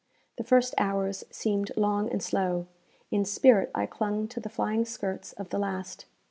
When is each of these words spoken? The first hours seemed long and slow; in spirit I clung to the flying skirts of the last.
The 0.39 0.43
first 0.43 0.73
hours 0.79 1.23
seemed 1.29 1.69
long 1.77 2.09
and 2.09 2.23
slow; 2.23 2.65
in 3.11 3.23
spirit 3.23 3.69
I 3.75 3.85
clung 3.85 4.27
to 4.29 4.39
the 4.39 4.49
flying 4.49 4.83
skirts 4.83 5.33
of 5.33 5.49
the 5.49 5.59
last. 5.59 6.05